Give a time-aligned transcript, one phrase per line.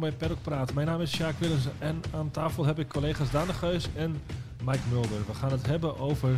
[0.00, 0.74] welkom bij Paddock Praat.
[0.74, 4.22] Mijn naam is Sjaak Willems en aan tafel heb ik collega's Daan de Geus en
[4.64, 5.26] Mike Mulder.
[5.26, 6.30] We gaan het hebben over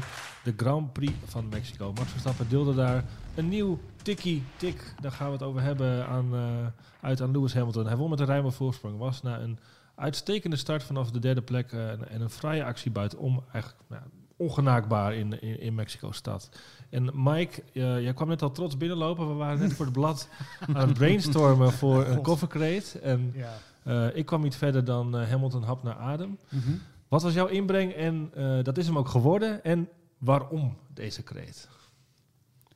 [0.45, 1.93] de Grand Prix van Mexico.
[1.93, 3.05] Max Verstappen deelde daar
[3.35, 4.95] een nieuw tikkie-tik.
[5.01, 6.67] Daar gaan we het over hebben aan, eh,
[7.01, 7.87] uit aan Lewis Hamilton.
[7.87, 8.99] Hij won met een ruime voorsprong.
[8.99, 9.59] Was na een
[9.95, 14.03] uitstekende start vanaf de derde plek eh, en, en een fraaie actie buitenom eigenlijk nou,
[14.39, 16.49] ongenaakbaar in, in, in Mexico-stad.
[16.91, 19.29] En Mike, eh, jij kwam net al trots binnenlopen.
[19.29, 20.29] We waren net voor het blad
[20.75, 22.23] aan het brainstormen voor een God.
[22.25, 22.99] koffercrate.
[22.99, 23.55] En Ja.
[23.83, 26.39] eh, ik kwam niet verder dan eh, Hamilton hap naar adem.
[26.49, 26.71] Mhm.
[27.09, 28.31] Wat was jouw inbreng en
[28.63, 29.65] dat is hem ook geworden.
[29.65, 29.89] En
[30.19, 31.69] waarom deze kreet?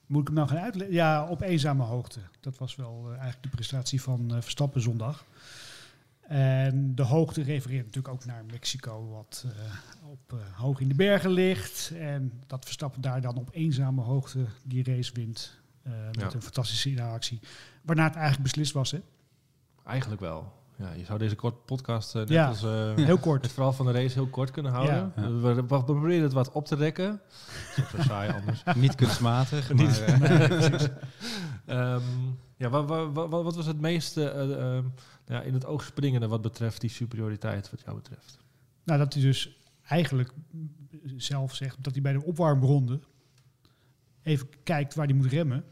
[0.06, 0.94] Moet ik hem nou gaan uitleggen?
[0.96, 2.20] Ja, op eenzame hoogte.
[2.40, 5.24] Dat was wel eigenlijk de prestatie van Verstappen zondag.
[6.28, 10.94] En de hoogte refereert natuurlijk ook naar Mexico, wat eh, op, eh, hoog in de
[10.94, 11.92] bergen ligt.
[11.98, 15.60] En dat Verstappen daar dan op eenzame hoogte die race wint.
[15.82, 16.34] eh, met Ja.
[16.34, 17.40] een fantastische interactie.
[17.82, 18.90] Waarna het eigenlijk beslist was.
[18.90, 18.98] Hè?
[19.84, 20.52] Eigenlijk wel.
[20.76, 22.48] Ja, je zou deze kort podcast net Ja.
[22.48, 22.60] als
[22.96, 23.42] Heel kort.
[23.42, 25.12] het verhaal van de race heel kort kunnen houden.
[25.16, 25.30] Ja.
[25.54, 27.20] We, proberen het wat op te rekken.
[27.76, 28.62] Dat is zo saai anders.
[28.76, 30.00] Niet kunstmatig, maar...
[30.00, 30.82] eh,
[31.66, 32.02] Ehm,
[32.56, 34.84] ja, wat, wat, wat, wat was het meeste eh, ehm,
[35.26, 38.38] ja, in het oog springende wat betreft die superioriteit wat jou betreft?
[38.84, 40.30] Nou, dat hij dus eigenlijk
[41.16, 43.00] zelf zegt dat hij bij de opwarmronde
[44.22, 45.64] even kijkt waar hij moet remmen.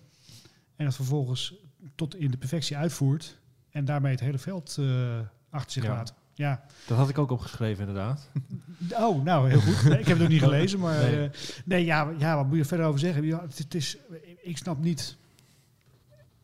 [0.76, 1.54] En dat vervolgens
[1.94, 3.38] tot in de perfectie uitvoert.
[3.70, 5.18] En daarmee het hele veld eh,
[5.50, 5.90] achter zich Ja.
[5.94, 6.14] laat.
[6.34, 6.64] Ja.
[6.86, 8.28] Dat had ik ook opgeschreven inderdaad.
[8.94, 9.82] Oh, nou, heel goed.
[9.88, 11.02] Nee, ik heb het nog niet gelezen, maar...
[11.02, 11.16] Nee.
[11.16, 11.30] Nee,
[11.64, 13.28] nee ja, ja, wat moet je er verder over zeggen?
[13.40, 13.96] Het is,
[14.42, 15.16] ik snap niet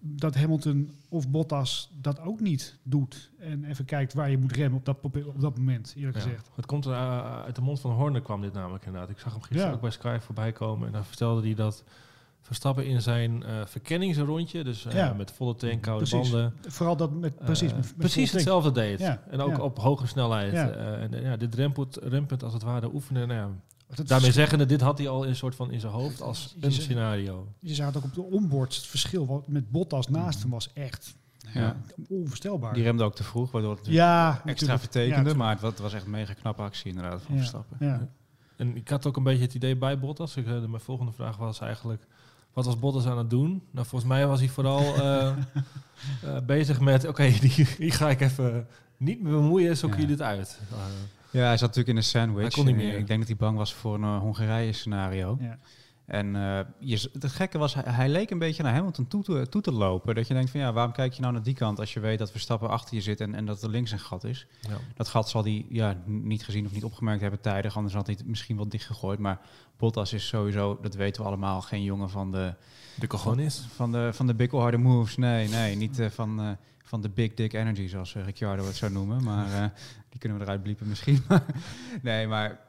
[0.01, 3.31] dat Hamilton of Bottas dat ook niet doet.
[3.39, 6.23] En even kijkt waar je moet remmen op dat, op, dat moment, eerlijk Ja.
[6.23, 6.51] gezegd.
[6.57, 9.11] Het komt eh, uit de mond van Horner kwam dit namelijk inderdaad.
[9.11, 9.75] Ik zag hem gisteren Ja.
[9.75, 11.85] ook bij Sky voorbij komen en dan vertelde hij dat
[12.41, 15.13] Verstappen in zijn eh verkenningsrondje, dus eh, Ja.
[15.13, 16.31] met volle tank, koude Precies.
[16.31, 19.01] banden, Vooral dat met, precies, met, met precies hetzelfde deed.
[19.31, 20.53] En ook op hoge snelheid.
[20.55, 23.29] En ja, dit rempunt, rempunt als het ware oefenen.
[23.29, 23.53] Nou
[24.05, 26.73] daarmee zeggende, dit had hij al in een soort van in zijn hoofd als een
[26.73, 27.49] scenario.
[27.61, 28.75] Je zag het ook op de onboard.
[28.77, 31.15] Het verschil wat met Bottas naast hem was echt
[31.53, 31.77] Ja.
[32.09, 32.75] onvoorstelbaar.
[32.75, 35.31] Die remde ook te vroeg, waardoor het natuurlijk ja, extra vertekende.
[35.31, 37.41] Ja, maar het, wa- het was echt een mega knappe actie inderdaad van Ja.
[37.41, 37.77] Verstappen.
[37.81, 38.09] Ja.
[38.57, 40.37] En ik had ook een beetje het idee bij Bottas.
[40.37, 42.07] Ik, eh, mijn volgende vraag was eigenlijk...
[42.53, 43.63] Wat was Bottas aan het doen?
[43.71, 45.35] Nou, volgens mij was hij vooral eh, eh,
[46.47, 47.07] bezig met...
[47.07, 48.67] Oké, die, die ga ik even
[48.97, 49.77] niet meer bemoeien.
[49.77, 49.93] Zo Ja.
[49.93, 50.61] kun je dit uit.
[51.33, 52.41] Eh, Ja, hij zat natuurlijk in een sandwich.
[52.43, 52.99] Hij kon niet En meer.
[52.99, 55.37] Ik denk dat hij bang was voor een eh, Hongarije-scenario.
[55.41, 55.59] Ja.
[56.07, 59.47] En eh, je, het gekke was, hij, hij leek een beetje naar Hamilton toe te,
[59.49, 60.15] toe te lopen.
[60.15, 62.19] Dat je denkt van ja, waarom kijk je nou naar die kant als je weet
[62.19, 64.47] dat Verstappen achter je zit en, en dat er links een gat is.
[64.61, 64.77] ja.
[64.95, 68.15] Dat gat zal hij ja, niet gezien of niet opgemerkt hebben tijdig, anders had hij
[68.19, 69.19] het misschien wel dichtgegooid.
[69.19, 69.41] Maar
[69.77, 72.55] Bottas is sowieso, dat weten we allemaal, geen jongen van de,
[72.95, 73.67] De cojones.
[73.75, 75.17] van de, van de big harde moves.
[75.17, 76.51] Nee, nee, niet eh, van, eh,
[76.87, 79.23] van de big dick energy, zoals eh, Ricciardo het zou noemen.
[79.23, 79.69] Maar eh,
[80.09, 81.25] die kunnen we eruit bliepen misschien.
[82.03, 82.61] nee, maar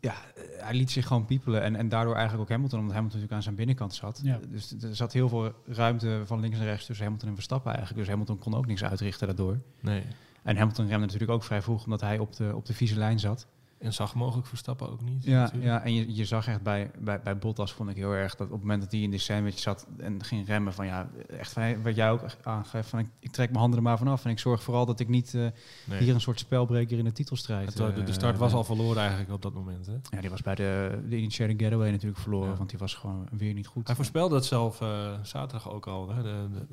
[0.00, 1.62] ja, eh, hij liet zich gewoon piepelen.
[1.62, 4.20] En, en daardoor eigenlijk ook Hamilton, omdat Hamilton natuurlijk aan zijn binnenkant zat.
[4.22, 4.38] Ja.
[4.48, 8.00] Dus er zat heel veel ruimte van links en rechts tussen Hamilton en Verstappen eigenlijk.
[8.00, 9.60] Dus Hamilton kon ook niks uitrichten daardoor.
[9.80, 10.02] Nee.
[10.42, 13.18] En Hamilton remde natuurlijk ook vrij vroeg, omdat hij op de, op de vieze lijn
[13.18, 13.46] zat.
[13.80, 15.24] En zag mogelijk Verstappen ook niet.
[15.24, 15.64] Ja, natuurlijk.
[15.64, 18.46] ja en je, je zag echt bij, bij, bij Bottas, vond ik heel erg, dat
[18.46, 21.52] op het moment dat hij in de sandwich zat en ging remmen, van ja, echt
[21.52, 24.30] van, wat jij ook aangeeft, van ik, ik trek mijn handen er maar vanaf en
[24.30, 25.46] ik zorg vooral dat ik niet eh,
[25.84, 26.02] Nee.
[26.02, 27.66] hier een soort spelbreker in de titelstrijd...
[27.66, 29.86] Het, de, de eh, start was al verloren eigenlijk op dat moment.
[29.86, 29.96] Hè?
[30.10, 32.56] Ja, die was bij de, de initiating getaway natuurlijk verloren, Ja.
[32.56, 33.86] want die was gewoon weer niet goed.
[33.86, 36.08] Hij voorspelde het zelf eh, zaterdag ook al.
[36.14, 36.22] Hè?
[36.22, 36.66] De, de,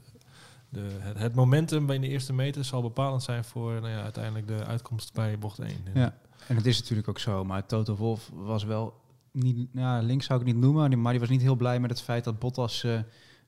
[0.70, 4.48] de, het, het momentum bij de eerste meter zal bepalend zijn voor nou ja, uiteindelijk
[4.48, 5.70] de uitkomst bij bocht 1.
[5.94, 6.14] En Ja,
[6.48, 8.94] en het is natuurlijk ook zo, maar Toto Wolf was wel
[9.32, 12.02] niet, nou, links zou ik niet noemen, maar die was niet heel blij met het
[12.02, 13.00] feit dat Bottas eh,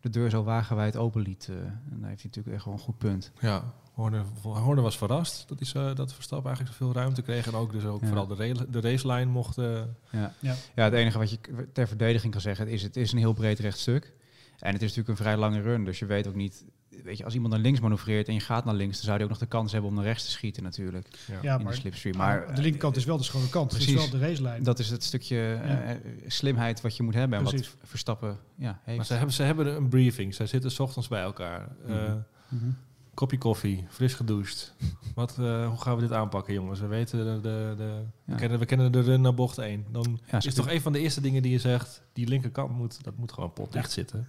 [0.02, 1.48] de deur zo wagenwijd open liet.
[1.50, 1.56] eh.
[1.56, 3.32] en daar heeft hij natuurlijk echt wel een goed punt.
[3.40, 7.48] Ja, Horner, Horner was verrast dat, zo, dat Verstappen eigenlijk zoveel ruimte kreeg.
[7.48, 8.08] En ook dus ook Ja.
[8.08, 9.58] vooral de, de racelijn mocht...
[9.58, 9.82] eh,
[10.12, 10.34] Ja.
[10.40, 10.56] Ja.
[10.76, 11.40] ja, het enige wat je
[11.74, 14.14] ter verdediging kan zeggen is, het is een heel breed rechtstuk.
[14.60, 16.66] En het is natuurlijk een vrij lange run, dus je weet ook niet...
[17.04, 19.24] Weet je, als iemand naar links manoeuvreert en je gaat naar links, dan zou hij
[19.24, 21.08] ook nog de kans hebben om naar rechts te schieten natuurlijk.
[21.42, 22.18] Ja, in de maar slipstream.
[22.18, 23.72] maar Maar de linkerkant is wel de schone kant.
[23.72, 24.64] Het is wel de racelijn.
[24.64, 25.96] dat is het stukje eh,
[26.28, 27.68] slimheid wat je moet hebben en Precies.
[27.68, 28.98] wat Verstappen ja, heeft.
[28.98, 30.36] maar ze hebben, ze hebben een briefing.
[30.36, 31.68] Zij zitten 's ochtends bij elkaar.
[31.88, 32.18] Eh, Mhm.
[32.48, 32.72] Mhm.
[33.14, 34.76] kopje koffie, fris gedoucht.
[35.16, 36.80] Wat, eh, hoe gaan we dit aanpakken, jongens?
[36.80, 38.36] We weten, de, de, de- we, Ja.
[38.38, 39.86] kennen, we kennen de run naar bocht 1.
[39.92, 42.02] Dan Ja, is toch een van de eerste dingen die je zegt...
[42.14, 44.28] die linkerkant moet, dat moet gewoon potdicht zitten.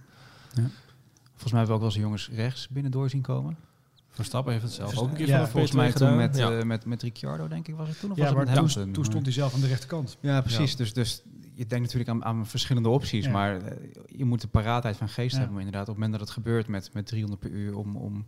[1.41, 3.57] Volgens mij hebben we ook wel eens jongens rechts binnendoor zien komen.
[4.09, 6.51] Verstappen heeft het zelf ook een keer Ja, Volgens P2 mij toen met, Ja.
[6.57, 8.11] eh, met, met Ricciardo, denk ik, was het toen?
[8.11, 8.93] Of Ja, was maar het met toen, Hamilton?
[8.93, 10.17] toen stond hij zelf aan de rechterkant.
[10.19, 10.75] Ja, precies.
[10.75, 11.21] Dus, dus
[11.53, 13.31] je denkt natuurlijk aan, aan verschillende opties, Ja.
[13.31, 15.37] maar eh, je moet de paraatheid van geest Ja.
[15.37, 15.53] hebben.
[15.55, 18.25] Maar inderdaad, op het moment dat het gebeurt met, met 300 per uur, om, om,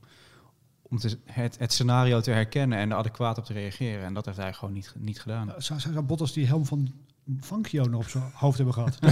[0.82, 4.04] om te, het, het scenario te herkennen en er adequaat op te reageren.
[4.06, 5.54] En dat heeft hij gewoon niet, niet gedaan.
[5.58, 6.92] Zou, zou Bottas die helm van
[7.42, 8.98] Fangio nog op zijn hoofd hebben gehad?
[9.02, 9.10] dat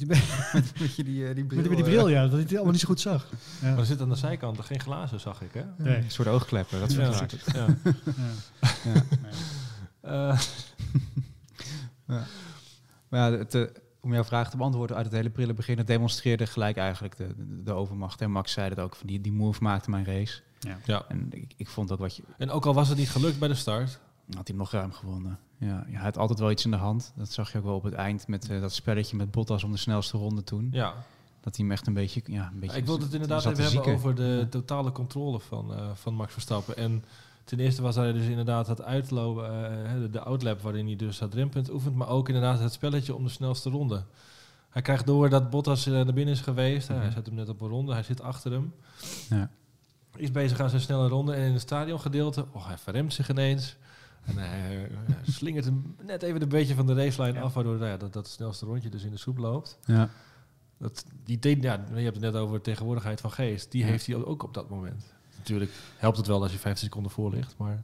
[0.00, 2.72] hij, met, Met je die, eh, die met die bril, ja, dat hij het allemaal
[2.72, 3.26] niet zo goed zag.
[3.60, 3.68] Ja.
[3.68, 5.62] Maar er zit aan de zijkant geen glazen, zag ik, hè?
[5.78, 5.96] Nee.
[5.96, 7.04] Een soort oogkleppen, dat Ja.
[7.04, 7.44] verklaart het.
[7.54, 7.66] Ja.
[8.84, 9.02] Ja.
[10.02, 10.32] Ja.
[10.32, 10.40] Eh,
[13.08, 13.62] Maar ja, het, eh,
[14.00, 17.26] om jouw vraag te beantwoorden, uit het hele prille begin, het demonstreerde gelijk eigenlijk de,
[17.36, 18.20] de, de overmacht.
[18.20, 20.40] En Max zei het ook, van die, die move maakte mijn race.
[20.84, 21.04] ja.
[21.08, 23.48] En ik, ik vond ook wat je, En ook al was het niet gelukt bij
[23.48, 23.98] de start.
[24.36, 25.38] Had hij nog ruim gewonnen.
[25.58, 27.12] Ja, hij had altijd wel iets in de hand.
[27.16, 29.70] Dat zag je ook wel op het eind met eh, dat spelletje met Bottas om
[29.72, 30.68] de snelste ronde toen.
[30.72, 30.94] Ja.
[31.40, 33.70] Dat hij hem echt een beetje, ja, een beetje Ik wilde het inderdaad even hebben
[33.70, 33.92] zieken.
[33.94, 36.76] over de totale controle van, eh, van Max Verstappen.
[36.76, 37.04] En
[37.44, 39.44] ten eerste was hij dus inderdaad het uitlopen,
[39.84, 41.94] eh, de, de outlap waarin hij dus het rempunt oefent.
[41.94, 44.04] Maar ook inderdaad het spelletje om de snelste ronde.
[44.70, 46.88] Hij krijgt door dat Bottas naar binnen is geweest.
[46.88, 47.12] Hij Mhm.
[47.12, 48.72] zet hem net op een ronde, hij zit achter hem.
[49.28, 49.50] Ja.
[50.16, 51.34] Is bezig aan zijn snelle ronde.
[51.34, 53.76] En in het stadiongedeelte, oh, hij verremt zich ineens.
[54.26, 57.40] En hij eh, slingert hem net even een beetje van de racelijn Ja.
[57.40, 59.78] af, waardoor nou ja, dat, dat snelste rondje dus in de soep loopt.
[59.84, 60.10] Ja.
[60.78, 63.70] Dat, die deed, ja, je hebt het net over tegenwoordigheid van geest.
[63.70, 63.86] Die Ja.
[63.88, 65.04] heeft hij ook op dat moment.
[65.36, 67.82] Natuurlijk helpt het wel als je 15 seconden voor ligt, maar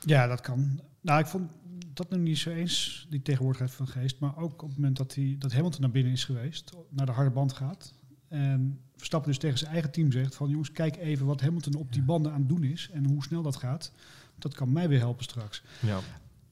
[0.00, 0.80] Ja, dat kan.
[1.00, 1.50] Nou, ik vond
[1.92, 4.18] dat nog niet zo eens, die tegenwoordigheid van geest.
[4.20, 7.12] Maar ook op het moment dat, hij, dat Hamilton naar binnen is geweest, naar de
[7.12, 7.92] harde band gaat.
[8.28, 10.48] En Verstappen dus tegen zijn eigen team zegt van...
[10.50, 13.42] jongens, kijk even wat Hamilton op die banden aan het doen is en hoe snel
[13.42, 13.92] dat gaat.
[14.38, 15.62] Dat kan mij weer helpen straks.
[15.80, 16.00] ja.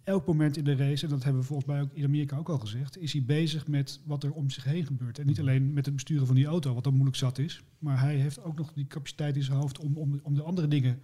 [0.04, 2.48] Elk moment in de race, en dat hebben we volgens mij ook in Amerika ook
[2.48, 2.98] al gezegd...
[2.98, 5.18] is hij bezig met wat er om zich heen gebeurt.
[5.18, 7.62] En niet alleen met het besturen van die auto, wat dan moeilijk zat is.
[7.78, 10.68] Maar hij heeft ook nog die capaciteit in zijn hoofd om, om, om de andere
[10.68, 11.00] dingen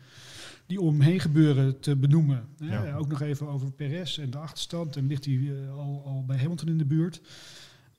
[0.67, 2.49] die om hem heen gebeuren te benoemen.
[2.59, 2.87] Hè?
[2.87, 2.97] Ja.
[2.97, 4.97] Ook nog even over Perez en de achterstand.
[4.97, 7.21] En ligt hij eh, al, al bij Hamilton in de buurt.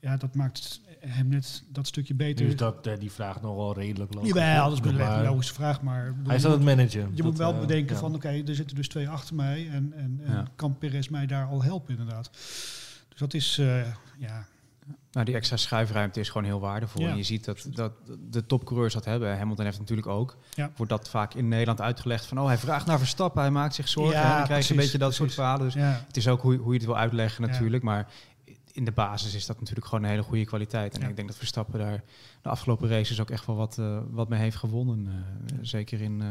[0.03, 2.43] Ja, dat maakt hem net dat stukje beter.
[2.45, 4.29] Nu is dat, eh, die vraag nog wel redelijk logisch.
[4.29, 6.13] Jawel, dat is een Maar logische vraag, maar...
[6.23, 6.99] Hij is aan het moet- managen.
[7.09, 8.01] Je Dat, moet wel eh, bedenken ja.
[8.01, 10.47] van, oké, er zitten dus twee achter mij en, en, en Ja.
[10.55, 12.29] kan Perez mij daar al helpen inderdaad.
[13.09, 13.81] Dus dat is, eh,
[14.17, 14.45] ja,
[15.11, 17.01] Nou, die extra schuifruimte is gewoon heel waardevol.
[17.01, 17.91] Ja, en je ziet dat, dat
[18.29, 19.37] de topcoureurs dat hebben.
[19.37, 20.37] Hamilton heeft het natuurlijk ook.
[20.55, 20.71] Ja.
[20.75, 22.39] Wordt dat vaak in Nederland uitgelegd van...
[22.39, 24.13] oh, hij vraagt naar Verstappen, hij maakt zich zorgen.
[24.19, 25.65] Ja, en dan krijg je een beetje dat soort verhalen.
[25.65, 27.51] Dus ja, het is ook hoe, je- hoe je het wil uitleggen Ja.
[27.51, 27.83] natuurlijk.
[27.83, 28.07] Maar
[28.73, 30.95] in de basis is dat natuurlijk gewoon een hele goede kwaliteit.
[30.95, 31.07] En Ja.
[31.07, 32.03] ik denk dat Verstappen daar
[32.41, 35.07] de afgelopen races ook echt wel wat, eh, wat mee heeft gewonnen.
[35.07, 36.27] eh, zeker in eh,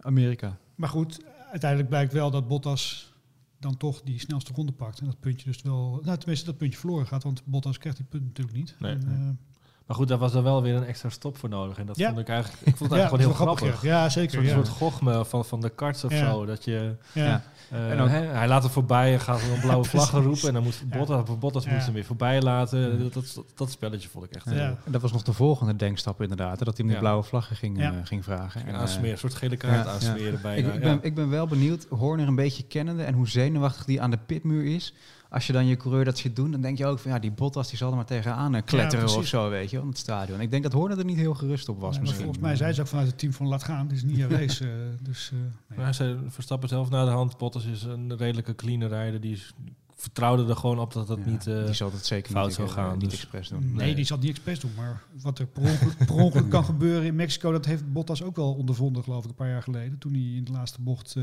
[0.00, 0.58] Amerika.
[0.74, 3.12] Maar goed, uiteindelijk blijkt wel dat Bottas
[3.60, 5.00] dan toch die snelste ronde pakt.
[5.00, 8.06] En dat puntje dus wel, nou tenminste dat puntje verloren gaat, want Bottas krijgt die
[8.06, 8.74] punt natuurlijk niet.
[8.78, 8.92] Nee.
[8.92, 9.38] En,
[9.88, 11.78] Maar goed, daar was er wel weer een extra stop voor nodig.
[11.78, 12.06] En dat Ja.
[12.08, 13.82] vond ik eigenlijk, ik vond het ja, eigenlijk gewoon heel grappig.
[13.82, 14.30] Ja, Een zeker.
[14.30, 14.52] soort, ja.
[14.54, 16.30] soort gochme van, van de karts of Ja.
[16.30, 16.44] zo.
[16.46, 17.42] Dat je, ja.
[17.70, 20.48] Eh, En ook- hè, hij laat het voorbij en gaat een blauwe vlaggen roepen.
[20.48, 20.98] En dan moet Ja.
[20.98, 21.72] Bottas, Bottas Ja.
[21.72, 22.98] moest hem weer voorbij laten.
[22.98, 24.50] Dat, dat, dat spelletje vond ik echt Ja.
[24.50, 26.58] heel En dat was nog de volgende denkstap inderdaad.
[26.58, 26.98] Dat hij hem de Ja.
[26.98, 27.90] blauwe vlaggen ging, Ja.
[27.92, 28.60] eh, ging vragen.
[28.60, 30.68] En En, eh, aansmeren, een soort gele kaart ja, aansmeren Ik, bijna.
[30.68, 30.80] ik, ja.
[30.80, 34.18] ben, ik ben wel benieuwd, Horner een beetje kennende en hoe zenuwachtig die aan de
[34.26, 34.94] pitmuur is.
[35.30, 37.30] Als je dan je coureur dat ziet doen, dan denk je ook van ja, die
[37.30, 40.40] Bottas die zal er maar tegenaan eh, kletteren of zo, weet je, om het stadion.
[40.40, 42.20] Ik denk dat Horner er niet heel gerust op was misschien.
[42.22, 44.28] volgens mij zei ze ook vanuit het team van laat gaan, het is niet een
[44.38, 44.64] race.
[44.64, 44.70] eh,
[45.02, 45.78] dus, eh, nee.
[45.78, 47.36] Maar zei, Verstappen zelf naar de hand.
[47.38, 49.20] Bottas is een redelijke clean rijder.
[49.20, 49.54] Die is-
[50.00, 51.46] vertrouwde er gewoon op dat Ja, niet...
[51.46, 53.60] eh, die zal het zeker fout niet, zou gaan, niet dus- expres doen.
[53.66, 53.94] Nee, Nee.
[53.94, 54.70] die zal het niet expres doen.
[54.76, 58.36] Maar wat er per ongeluk, per ongeluk kan gebeuren in Mexico, dat heeft Bottas ook
[58.36, 59.98] wel ondervonden, geloof ik, een paar jaar geleden.
[59.98, 61.22] Toen hij in de laatste bocht eh,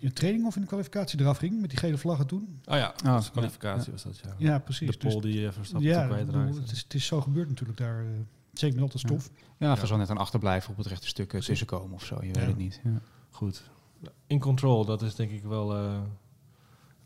[0.00, 2.60] de training of in de kwalificatie eraf ging met die gele vlaggen toen.
[2.64, 4.34] oh ja, Ah, kwalificatie was dat, ja.
[4.38, 4.90] Ja, precies.
[4.98, 6.60] de pol die eh, Verstappen ja, ja, kwijtraakte.
[6.60, 8.00] het, is, het is zo gebeurd natuurlijk daar.
[8.00, 8.06] eh,
[8.52, 9.30] zeker met al de stof.
[9.58, 12.14] Ja, of er zal net een achterblijver op het rechte stuk eh, tussenkomen of zo,
[12.20, 12.42] je weet Ja.
[12.46, 12.80] het niet.
[12.84, 13.00] Ja.
[13.30, 13.62] Goed.
[14.26, 16.00] In control, dat is denk ik wel eh,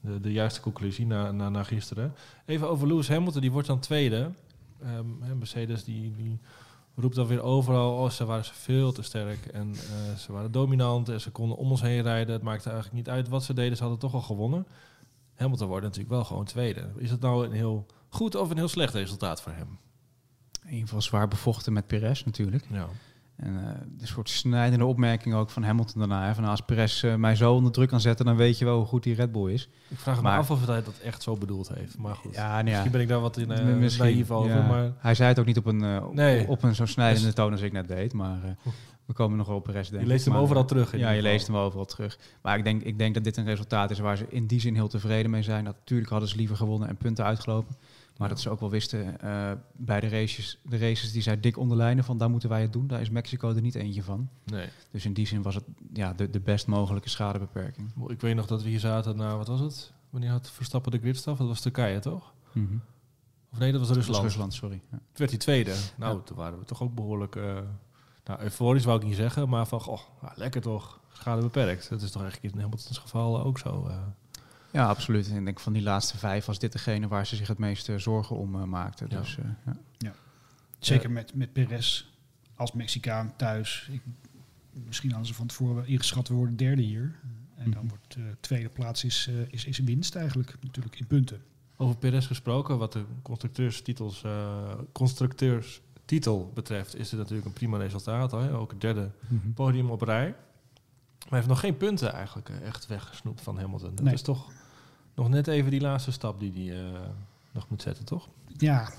[0.01, 2.15] de, de juiste conclusie na, na, na gisteren.
[2.47, 4.31] Even over Lewis Hamilton, die wordt dan tweede.
[4.83, 6.39] Ehm, hè, Mercedes die, die
[7.01, 11.09] roept dan weer overal, oh, ze waren veel te sterk en eh, ze waren dominant
[11.09, 12.33] en ze konden om ons heen rijden.
[12.33, 14.67] Het maakte eigenlijk niet uit wat ze deden, ze hadden toch al gewonnen.
[15.35, 16.91] Hamilton wordt natuurlijk wel gewoon tweede.
[16.97, 19.79] Is het nou een heel goed of een heel slecht resultaat voor hem?
[20.63, 22.65] In ieder geval zwaar bevochten met Perez natuurlijk.
[22.71, 22.89] Ja.
[23.41, 26.27] En eh een soort snijdende opmerking ook van Hamilton daarna.
[26.27, 28.77] Hè, van als Perez eh, mij zo onder druk kan zetten, dan weet je wel
[28.77, 29.69] hoe goed die Red Bull is.
[29.89, 31.99] Ik vraag me Maar- af of hij dat echt zo bedoeld heeft.
[31.99, 32.63] Maar goed, Ja, nou ja.
[32.65, 34.51] misschien ben ik daar wat in, eh, Misschien, over.
[34.51, 34.67] ja.
[34.67, 36.49] Maar Hij zei het ook niet op een, Nee.
[36.49, 38.13] op een zo snijdende Dus- toon als ik net deed.
[38.13, 38.57] Maar
[39.07, 40.25] we komen nog wel op Perez, denk je leest ik.
[40.25, 40.93] hem Maar- overal terug.
[40.93, 42.19] in Ja, je leest hem overal terug.
[42.43, 44.75] Maar ik denk, ik denk dat dit een resultaat is waar ze in die zin
[44.75, 45.65] heel tevreden mee zijn.
[45.65, 47.75] Natuurlijk hadden ze liever gewonnen en punten uitgelopen.
[48.21, 51.57] Maar dat ze ook wel wisten eh, bij de races, de races die zij dik
[51.57, 52.87] onderlijnen van daar moeten wij het doen.
[52.87, 54.29] Daar is Mexico er niet eentje van.
[54.45, 54.69] Nee.
[54.91, 57.93] Dus in die zin was het ja, de, de best mogelijke schadebeperking.
[58.07, 59.93] Ik weet nog dat we hier zaten na, wat was het?
[60.11, 61.39] Wanneer had Verstappen de gridstaf?
[61.39, 62.33] Dat was Turkije, toch?
[62.53, 62.75] Mhm.
[63.53, 64.23] Of nee, dat was Dat Rusland.
[64.23, 64.81] was Rusland, sorry.
[64.91, 64.97] Ja.
[64.99, 65.75] Toen werd hij tweede.
[65.97, 66.23] Nou, Ja.
[66.23, 67.37] toen waren we toch ook behoorlijk...
[67.37, 67.59] eh
[68.25, 69.87] nou, euforisch wou ik niet zeggen, maar van...
[69.87, 71.01] Oh, nou, lekker toch.
[71.13, 71.89] Schade beperkt.
[71.89, 73.87] Dat is toch eigenlijk in Hamilton's geval ook zo.
[73.89, 73.97] eh.
[74.73, 75.29] Ja, absoluut.
[75.31, 77.99] En ik denk van die laatste vijf was dit degene waar ze zich het meeste
[77.99, 79.07] zorgen om eh, maakten.
[79.11, 79.21] Ja.
[79.21, 80.13] Dus, eh, ja.
[80.79, 82.05] Zeker met, met Perez
[82.55, 83.89] als Mexicaan thuis.
[83.93, 84.03] Ik,
[84.87, 87.15] misschien hadden ze van tevoren wel ingeschat, we worden derde hier.
[87.57, 87.89] En dan Mhm.
[87.89, 91.43] wordt de tweede plaats is, eh, is, is een winst eigenlijk, natuurlijk in punten.
[91.77, 98.31] Over Perez gesproken, wat de constructeurstitels, eh constructeurstitel betreft, is het natuurlijk een prima resultaat.
[98.31, 98.55] Hè?
[98.57, 99.51] Ook het derde Mhm.
[99.51, 100.35] podium op rij.
[101.21, 103.95] Maar hij heeft nog geen punten eigenlijk eh, echt weggesnoept van Hamilton.
[103.95, 104.15] Dat Nee.
[104.15, 104.53] is toch
[105.15, 107.01] nog net even die laatste stap die hij eh,
[107.53, 108.29] nog moet zetten, toch?
[108.57, 108.91] Ja,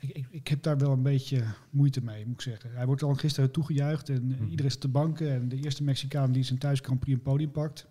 [0.00, 2.70] ik, ik, ik heb daar wel een beetje moeite mee, moet ik zeggen.
[2.74, 4.42] Hij wordt al gisteren toegejuicht en Mhm.
[4.44, 5.32] iedereen is te banken.
[5.32, 7.86] En de eerste Mexicaan die zijn thuis Grand Prix een podium pakt.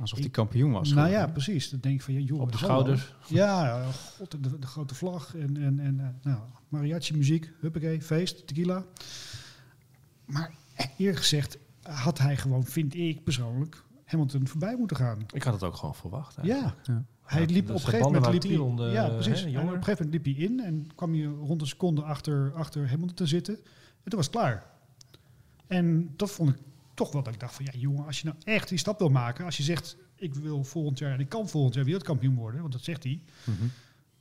[0.00, 0.88] Alsof hij kampioen was.
[0.92, 1.20] nou gewoon.
[1.22, 1.70] ja, precies.
[1.70, 3.14] Dan denk ik van, ja, joh, Op de schouders.
[3.28, 3.84] Ja,
[4.18, 8.84] god, de, de grote vlag en, en, en eh, nou, mariachi muziek, huppakee, feest, tequila.
[10.24, 10.54] Maar
[10.96, 11.58] eerlijk gezegd
[11.88, 15.18] had hij gewoon, vind ik persoonlijk, Hamilton voorbij moeten gaan.
[15.32, 16.36] Ik had het ook gewoon verwacht.
[16.42, 16.86] Ja, eigenlijk.
[16.86, 17.04] Ja.
[17.24, 19.42] hij liep op een gegeven moment liep hij, ronden, ja, hè, precies.
[19.42, 19.68] En jonger.
[19.68, 22.88] op een gegeven moment liep hij in en kwam je rond een seconde achter, achter
[22.88, 23.54] Hamilton te zitten.
[23.54, 24.66] En toen was het klaar.
[25.66, 26.56] En dat vond ik
[26.94, 29.08] toch wel dat ik dacht van, ja jongen, als je nou echt die stap wil
[29.10, 32.60] maken, als je zegt, ik wil volgend jaar, en ik kan volgend jaar wereldkampioen worden,
[32.60, 33.64] want dat zegt hij, Mhm.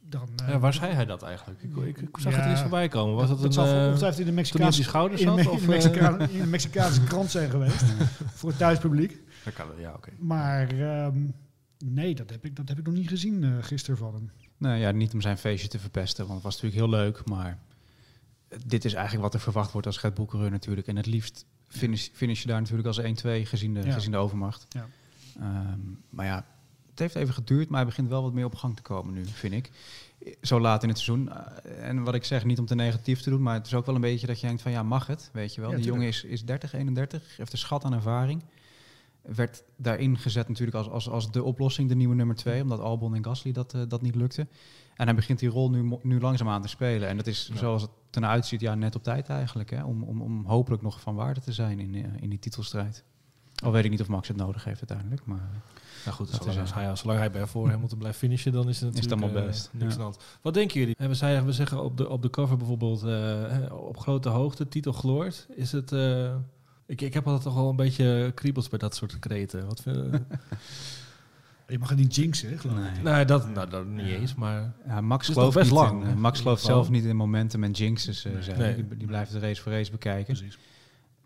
[0.09, 0.29] Dan...
[0.35, 1.61] eh, Ja, waar zei hij dat eigenlijk?
[1.63, 3.15] Ik, ik, ik zag Ja, het eerst voorbij komen.
[3.15, 5.89] Was dat, dat een, zal eh, ongetwijfeld in de Mexicaanse, schouders in, Of, in, de
[5.89, 7.83] eh, in de Mexicaanse krant zijn geweest.
[8.37, 9.17] voor het thuispubliek.
[9.43, 10.09] dat kan, ja, oké.
[10.19, 11.17] Maar ehm,
[11.85, 14.31] nee, dat heb, ik, dat heb ik nog niet gezien eh, gisteren van hem.
[14.57, 17.25] Nou ja, niet om zijn feestje te verpesten, want het was natuurlijk heel leuk.
[17.29, 17.57] Maar
[18.65, 20.87] dit is eigenlijk wat er verwacht wordt als Bull coureur natuurlijk.
[20.87, 23.03] En het liefst finish, finish je daar natuurlijk als 1-2
[23.43, 23.93] gezien de, Ja.
[23.93, 24.65] gezien de overmacht.
[24.69, 24.87] Ja.
[25.39, 26.45] Ehm, maar ja,
[26.95, 29.25] het heeft even geduurd, maar hij begint wel wat meer op gang te komen nu,
[29.25, 29.71] vind ik.
[30.41, 31.31] Zo laat in het seizoen.
[31.31, 33.85] Eh, En wat ik zeg, niet om te negatief te doen, maar het is ook
[33.85, 35.69] wel een beetje dat je denkt van ja, mag het, weet je wel.
[35.69, 38.43] Ja, Die jongen is, is 30, 31, heeft een schat aan ervaring.
[39.21, 43.15] Werd daarin gezet natuurlijk als, als, als de oplossing, de nieuwe nummer 2, omdat Albon
[43.15, 44.47] en Gasly dat, eh, dat niet lukte.
[44.95, 47.07] En hij begint die rol nu, nu langzaam aan te spelen.
[47.07, 47.57] En dat is Ja.
[47.59, 49.69] zoals het ernaar uitziet, ja, net op tijd eigenlijk.
[49.69, 53.03] Hè, om, om, om hopelijk nog van waarde te zijn in, eh, in die titelstrijd.
[53.63, 55.21] Al weet ik niet of Max het nodig heeft uiteindelijk.
[55.25, 55.49] Maar
[56.05, 58.51] Nou goed, Dat zolang, is, als eh, hij, zolang hij bij voor Hamilton blijft finishen,
[58.51, 59.69] dan is het Is het allemaal eh, best.
[59.71, 60.03] niks Ja.
[60.03, 60.13] aan.
[60.41, 60.95] Wat denken jullie?
[60.97, 63.03] Eh, We, zeiden, we zeggen op de, op de cover bijvoorbeeld
[63.71, 65.47] op grote hoogte, titel gloort.
[65.55, 65.91] Is het...
[65.91, 66.35] eh,
[66.85, 69.65] ik, ik heb altijd toch wel een beetje kriebels bij dat soort kreten.
[69.67, 69.97] Wat vind,
[71.67, 73.03] Je mag het niet jinxen, hè, geloof ik.
[73.03, 73.25] Nee.
[73.25, 74.73] dat, nou, dat niet eens, maar...
[74.87, 78.25] Ja, Max is gelooft best lang, in, Max gelooft zelf niet in momentum en jinxes.
[78.25, 78.43] eh, Nee.
[78.43, 78.57] zijn.
[78.59, 78.75] Nee.
[78.75, 80.35] Die, die blijft de race voor race bekijken.
[80.35, 80.57] Precies.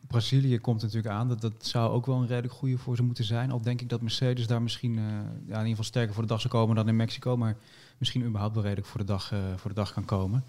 [0.08, 1.28] Brazilië komt natuurlijk aan.
[1.28, 3.52] Dat, dat zou ook wel een redelijk goede voor ze moeten zijn.
[3.52, 6.30] Al denk ik dat Mercedes daar misschien eh, ja, in ieder geval sterker voor de
[6.30, 7.38] dag zou komen dan in Mexico.
[7.38, 7.56] Maar
[7.98, 10.44] misschien überhaupt wel redelijk voor de dag, eh, voor de dag kan komen.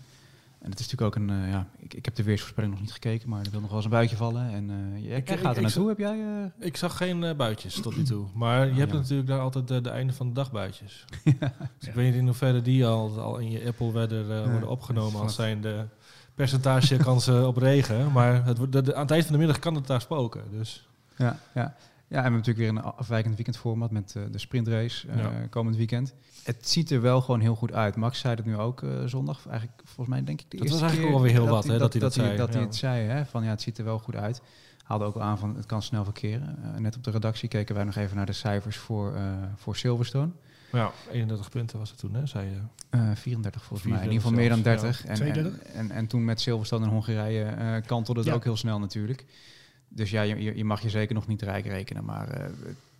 [0.60, 1.30] En het is natuurlijk ook een...
[1.44, 3.76] eh, ja, ik, ik heb de weersvoorspelling nog niet gekeken, maar er wil nog wel
[3.76, 4.50] eens een buitje vallen.
[4.50, 5.88] En eh jij Ik- gaat er ik naartoe.
[5.88, 6.50] Heb jij...
[6.58, 8.26] Ik zag geen buitjes tot nu toe.
[8.34, 8.96] Maar je Oh, hebt ja.
[8.98, 11.04] natuurlijk daar altijd de, de einde van de dag buitjes.
[11.78, 14.68] Dus ik weet niet in hoeverre die al, al in je Apple Weather Ja, worden
[14.68, 15.84] opgenomen als is zijn de
[16.40, 18.12] percentage kansen op regen.
[18.12, 20.42] Maar het, wordt- de, de- aan het eind van de middag kan het daar spoken.
[20.50, 21.36] Dus Ja, ja.
[21.54, 21.74] ja, en
[22.08, 25.30] we hebben natuurlijk weer een afwijkend weekendformat met eh, de sprintrace eh, Ja.
[25.50, 26.14] komend weekend.
[26.42, 27.96] Het ziet er wel gewoon heel goed uit.
[27.96, 29.46] Max zei het nu ook eh, zondag.
[29.48, 31.92] Eigenlijk volgens mij denk ik de Dat eerste was eigenlijk alweer heel wat, hè, dat
[31.92, 33.06] hij dat hij, zei, dat hij het zei.
[33.08, 34.42] Hè, van ja, het ziet er wel goed uit.
[34.84, 36.58] Haalde ook al aan van het kan snel verkeren.
[36.78, 39.18] Net op de redactie keken wij nog even naar de cijfers voor,
[39.56, 40.30] voor Silverstone.
[40.72, 42.56] Ja, 31 punten was het toen, hè, zei je.
[42.90, 43.98] Eh 34 volgens mij.
[44.04, 45.04] In ieder 34 geval meer dan zelfs, 30.
[45.04, 45.72] En, en, 32?
[45.74, 48.34] en, en toen met Silverstone en Hongarije eh, kantelde het Ja.
[48.34, 49.24] ook heel snel natuurlijk.
[49.88, 52.04] Dus ja, je, je- je mag je zeker nog niet rijk rekenen.
[52.04, 52.50] Maar eh,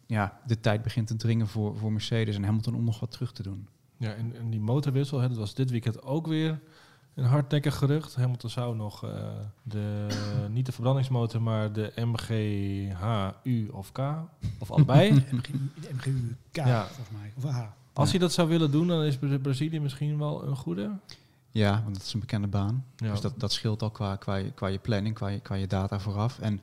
[0.07, 3.33] ja, de tijd begint te dringen voor, voor Mercedes en Hamilton om nog wat terug
[3.33, 3.69] te doen.
[3.97, 6.61] Ja, en, en die motorwissel, hè, dat was dit weekend ook weer
[7.21, 8.15] een hardnekkig gerucht.
[8.15, 9.11] Hamilton zou nog eh,
[9.63, 10.07] de,
[10.51, 13.99] niet de verbrandingsmotor, maar de MGH, U of K,
[14.59, 15.15] of allebei.
[15.15, 16.85] De MGU K, Ja.
[16.87, 17.33] volgens mij.
[17.37, 17.63] Of H.
[17.93, 18.19] Als Ja.
[18.19, 20.91] hij dat zou willen doen, dan is Bra- Brazilië misschien wel een goede.
[21.51, 22.85] Ja, want dat is een bekende baan.
[22.97, 23.11] Ja.
[23.11, 25.67] Dus dat, dat scheelt al qua, qua, je, qua je planning, qua je, qua je
[25.67, 26.39] data vooraf.
[26.39, 26.61] En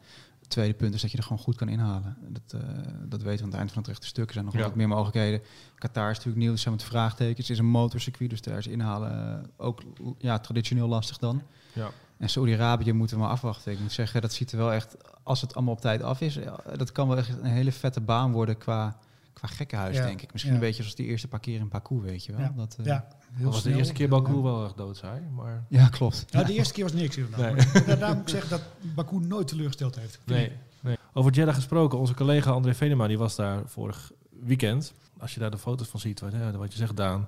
[0.47, 2.17] het tweede punt is dat je er gewoon goed kan inhalen.
[2.29, 2.67] Dat, eh,
[3.05, 4.27] dat weten we aan het eind van het rechte stuk.
[4.27, 4.61] Er zijn nog Ja.
[4.61, 5.41] wat meer mogelijkheden.
[5.75, 7.37] Qatar is natuurlijk nieuw, dus zijn met vraagtekens.
[7.47, 9.81] Het is een motorcircuit, dus daar is inhalen eh, ook
[10.17, 11.41] ja, traditioneel lastig dan.
[11.73, 11.89] Ja.
[12.17, 13.71] En Saudi-Arabië moeten we maar afwachten.
[13.71, 16.33] Ik moet zeggen, dat ziet er wel echt, als het allemaal op tijd af is,
[16.33, 18.97] ja, dat kan wel echt een hele vette baan worden qua,
[19.39, 20.05] qua gekkenhuis, Ja.
[20.05, 20.31] denk ik.
[20.31, 20.59] Misschien Ja.
[20.59, 22.41] een beetje zoals die eerste paar keer in Baku, weet je wel.
[22.41, 22.53] Ja.
[22.55, 25.65] Dat, eh, Ja, heel was de eerste keer Baku wel erg doodzaai, maar...
[25.69, 26.25] ja, klopt.
[26.29, 27.55] Ja, de eerste keer was niks inderdaad.
[27.55, 27.65] Nee.
[27.73, 28.61] Maar daar- daar moet ik zeggen dat
[28.95, 30.19] Baku nooit teleurgesteld heeft.
[30.25, 30.51] Nee,
[30.81, 30.97] nee.
[31.13, 34.11] Over Jeddah gesproken, onze collega André Venema die was daar vorig
[34.43, 34.93] weekend.
[35.19, 37.27] Als je daar de foto's van ziet, wat, wat je zegt, Daan.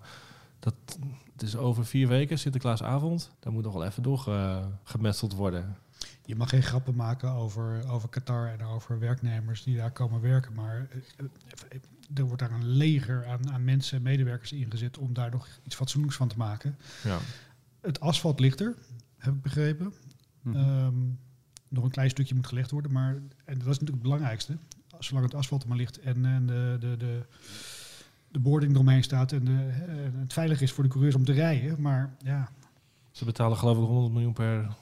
[0.59, 0.73] Dat,
[1.33, 3.31] het is over vier weken, Sinterklaasavond.
[3.39, 5.75] Daar moet nog wel even door uh, gemetseld worden.
[6.25, 10.53] Je mag geen grappen maken over, over Qatar en over werknemers die daar komen werken.
[10.53, 10.87] Maar
[11.19, 11.25] uh,
[12.13, 15.75] er wordt daar een leger aan, aan mensen en medewerkers ingezet om daar nog iets
[15.75, 16.77] fatsoenlijks van te maken.
[17.03, 17.17] Ja.
[17.81, 18.75] Het asfalt ligt er,
[19.17, 19.93] heb ik begrepen.
[20.41, 20.55] -hmm.
[20.55, 21.19] um,
[21.67, 23.13] nog een klein stukje moet gelegd worden, maar
[23.45, 24.57] en dat is natuurlijk het belangrijkste.
[24.99, 27.25] Zolang het asfalt er maar ligt en, en de, de, de,
[28.31, 31.31] de boarding eromheen staat en, de, en het veilig is voor de coureurs om te
[31.31, 31.81] rijden.
[31.81, 32.49] Maar ja.
[33.11, 34.75] Ze betalen geloof ik 100 miljoen per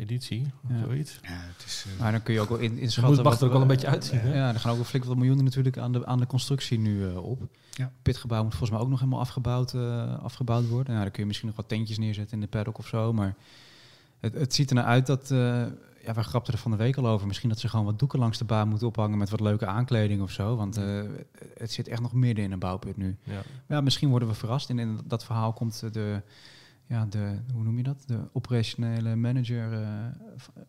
[0.00, 0.78] editie, of ja.
[0.84, 1.18] zoiets.
[1.22, 3.14] Ja, het is, uh, maar dan kun je ook wel in, inschatten...
[3.14, 4.26] Het mag er ook wel een beetje uitzien.
[4.26, 6.78] Ja, ja, er gaan ook wel flink wat miljoenen natuurlijk aan de, aan de constructie
[6.78, 7.42] nu uh, op.
[7.70, 7.92] Ja.
[8.02, 10.92] Pitgebouw moet volgens mij ook nog helemaal afgebouwd, uh, afgebouwd worden.
[10.92, 13.34] Nou, dan kun je misschien nog wat tentjes neerzetten in de paddock of zo, maar
[14.20, 15.28] het, het ziet er nou uit dat...
[16.04, 17.26] ja, we grapten er van de week al over.
[17.26, 20.22] Misschien dat ze gewoon wat doeken langs de baan moeten ophangen met wat leuke aankleding
[20.22, 20.56] of zo.
[20.56, 20.80] Want
[21.56, 23.16] het zit echt nog midden in een bouwput nu.
[23.22, 23.32] Ja.
[23.32, 24.70] Maar ja, misschien worden we verrast.
[24.70, 26.22] En in dat verhaal komt de
[26.90, 28.02] ja, de, hoe noem je dat?
[28.06, 29.80] De operationele manager uh,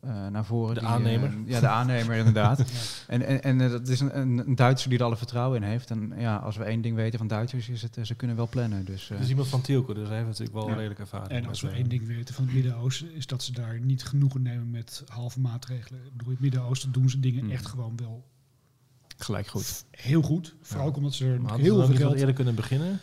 [0.05, 0.73] uh, naar voren.
[0.73, 1.33] De die, aannemer.
[1.33, 2.57] Uh, ja, de aannemer inderdaad.
[2.59, 2.63] ja.
[3.07, 5.89] En, en, en dat is een, een, Duitser die er alle vertrouwen in heeft.
[5.91, 8.85] En ja, als we één ding weten van Duitsers is het, ze kunnen wel plannen.
[8.85, 10.73] Dus, Het is iemand van Tielko, dus hij heeft natuurlijk wel ja.
[10.75, 11.31] redelijk ervaring.
[11.31, 14.41] En als we één ding weten van het Midden-Oosten, is dat ze daar niet genoegen
[14.41, 15.99] nemen met halve maatregelen.
[16.05, 17.51] Ik bedoel, in het Midden-Oosten doen ze dingen Mm.
[17.51, 18.29] echt gewoon wel
[19.17, 19.85] Gelijk goed.
[19.91, 20.55] heel goed.
[20.61, 20.93] Vooral Ja.
[20.93, 22.15] omdat ze er Maar heel veel geld...
[22.15, 22.99] eerder kunnen beginnen?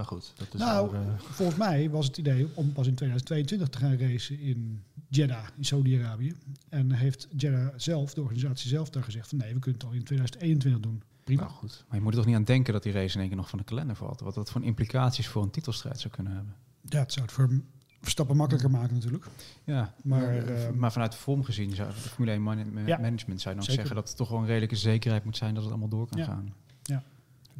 [0.00, 3.68] Nou goed, dat is Nou, eh, Volgens mij was het idee om pas in 2022
[3.68, 6.34] te gaan racen in Jeddah, in Saudi-Arabië.
[6.68, 9.94] En heeft Jeddah zelf, de organisatie zelf, daar gezegd van nee, we kunnen het al
[9.96, 11.02] in 2021 doen.
[11.24, 11.42] Prima.
[11.42, 11.84] nou goed.
[11.88, 13.48] Maar je moet er toch niet aan denken dat die race in één keer nog
[13.48, 14.20] van de kalender valt.
[14.20, 16.54] Wat dat voor implicaties voor een titelstrijd zou kunnen hebben.
[16.88, 17.60] Ja, het zou het voor
[18.00, 19.26] Verstappen makkelijker maken natuurlijk.
[19.64, 22.98] Ja, Maar, maar, ehm, maar vanuit de vorm gezien, zou de Formule 1 man Ja,
[22.98, 23.72] management zou je dan zeker.
[23.74, 26.18] zeggen dat het toch wel een redelijke zekerheid moet zijn dat het allemaal door kan
[26.18, 26.24] Ja.
[26.24, 26.54] gaan.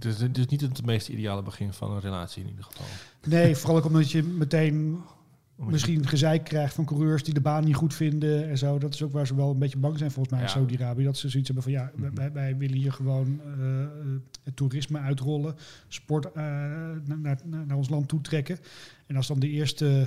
[0.01, 2.87] Dus het is niet het meest ideale begin van een relatie in ieder geval.
[3.27, 5.01] Nee, vooral ook omdat je meteen
[5.57, 8.79] misschien gezeik krijgt van coureurs die de baan niet goed vinden en zo.
[8.79, 10.53] Dat is ook waar ze wel een beetje bang zijn volgens mij in Ja.
[10.53, 11.05] Saudi-Arabië.
[11.05, 12.15] Dat ze zoiets hebben van ja, Mhm.
[12.15, 13.87] wij, wij willen hier gewoon eh,
[14.45, 15.55] het toerisme uitrollen,
[15.89, 16.33] sport eh,
[17.05, 18.59] naar, naar, naar ons land toetrekken.
[19.07, 20.07] En als dan de eerste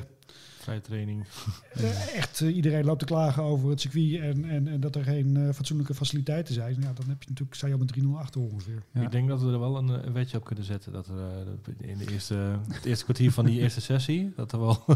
[0.60, 1.26] Vrije training.
[1.74, 5.04] eh, echt eh, iedereen loopt te klagen over het circuit en, en, en dat er
[5.04, 8.06] geen eh, fatsoenlijke faciliteiten zijn, ja, dan heb je natuurlijk, sta je al met 3-0
[8.18, 8.84] achter ongeveer.
[8.92, 9.02] Ja.
[9.02, 10.94] Ik denk dat we er wel een, een wetje op kunnen zetten.
[10.94, 11.48] Dat er
[11.88, 12.36] in de eerste,
[12.72, 14.84] het eerste kwartier van die eerste sessie, dat er wel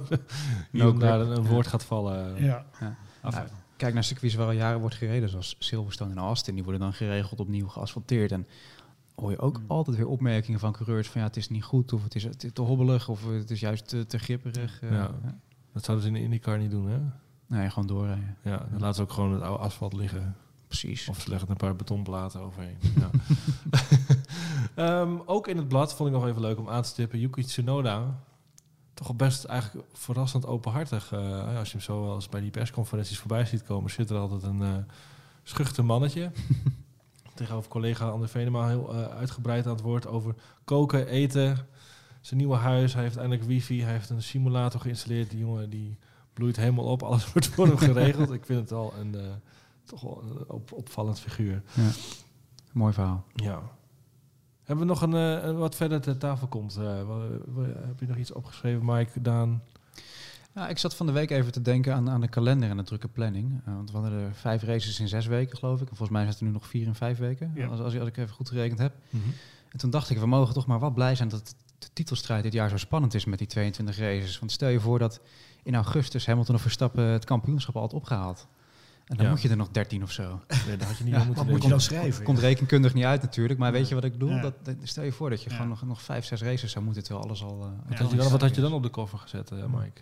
[0.71, 2.43] hier No daar een, een woord gaat vallen.
[2.43, 2.65] Ja,
[3.21, 3.47] Af- Nou,
[3.77, 6.53] kijk naar circuits waar al jaren wordt gereden, zoals Silverstone en Austin.
[6.53, 8.31] Die worden dan geregeld opnieuw geasfalteerd.
[8.31, 8.47] En
[9.19, 9.65] hoor je ook Mm.
[9.67, 12.61] altijd weer opmerkingen van coureurs van ja, het is niet goed, of het is, te
[12.61, 14.81] hobbelig, of het is juist te, te gripperig.
[14.81, 15.11] eh, Ja.
[15.23, 15.37] ja.
[15.73, 16.99] Dat zouden ze in de IndyCar niet doen, hè?
[17.47, 18.37] Nee, gewoon doorrijden.
[18.43, 20.35] Ja, dan laten ze ook gewoon het oude asfalt liggen.
[20.67, 21.07] Precies.
[21.07, 22.77] Of ze leggen er een paar betonplaten overheen.
[22.95, 23.09] ja.
[24.75, 27.19] Ehm, ook in het blad vond ik nog even leuk om aan te stippen.
[27.19, 28.19] Yuki Tsunoda.
[28.93, 31.11] Toch al best eigenlijk verrassend openhartig.
[31.11, 34.17] eh, als je hem zo wel eens bij die persconferenties voorbij ziet komen, zit er
[34.17, 34.75] altijd een eh
[35.43, 36.31] schuchter mannetje.
[37.37, 41.57] Tegenover collega Ander Venema heel eh, uitgebreid aan het woord over koken, eten.
[42.21, 42.93] Zijn nieuwe huis.
[42.93, 43.83] Hij heeft eindelijk wifi.
[43.83, 45.29] Hij heeft een simulator geïnstalleerd.
[45.29, 45.97] Die jongen die
[46.33, 47.03] bloeit helemaal op.
[47.03, 48.31] Alles wordt voor hem geregeld.
[48.31, 49.21] Ik vind het al een, eh,
[49.83, 51.61] toch wel een op, opvallend figuur.
[52.73, 53.23] Mooi verhaal.
[53.35, 53.61] Ja.
[54.63, 56.73] Hebben we nog een, eh, een wat verder ter tafel komt?
[56.75, 57.03] wa-
[57.63, 59.61] heb je nog iets opgeschreven, Mike, Daan?
[60.57, 62.83] Ja, ik zat van de week even te denken aan, aan de kalender en de
[62.83, 63.61] drukke planning.
[63.65, 65.89] Eh, want we hadden er vijf races in zes weken, geloof ik.
[65.89, 67.67] En volgens mij zijn het er nu nog vier in vijf weken, Ja.
[67.67, 68.93] als, als, ik- als ik even goed gerekend heb.
[69.71, 72.53] En toen dacht ik, we mogen toch maar wat blij zijn dat de titelstrijd dit
[72.53, 74.39] jaar zo spannend is met die 22 races.
[74.39, 75.19] Want stel je voor dat
[75.63, 78.47] in augustus Hamilton of Verstappen het kampioenschap al had opgehaald.
[79.05, 79.31] En dan Ja.
[79.31, 80.41] moet je er nog 13 of zo.
[80.47, 82.23] Daar had je niet Ja, aan moeten wat moet je dan schrijven?
[82.23, 84.29] Komt rekenkundig niet uit natuurlijk, maar weet je wat ik bedoel?
[84.29, 84.41] Ja.
[84.41, 85.55] Dat, stel je voor dat je Ja.
[85.55, 87.49] gewoon nog, nog vijf, zes races zou moeten, terwijl alles al...
[87.51, 89.57] eh, Wat, Ja, had je dan, wat had je dan op de koffer gezet, eh,
[89.65, 90.01] Mike?